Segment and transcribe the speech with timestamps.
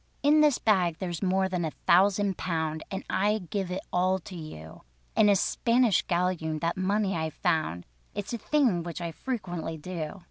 [0.23, 4.17] "In this bag there is more than a thousand pound, And I give it all
[4.17, 4.81] to you:
[5.15, 7.85] In a Spanish galloon that money I found,
[8.15, 10.19] (It's a thing which I frequently do).